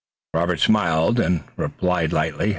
[0.33, 2.49] Robert smiled and replied lightly.